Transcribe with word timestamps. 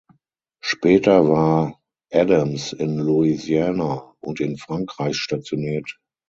Später 0.63 1.29
war 1.29 1.79
Adams 2.11 2.73
in 2.73 2.97
Louisiana 2.97 4.15
und 4.21 4.39
in 4.39 4.57
Frankreich 4.57 5.15
stationiert. 5.15 5.99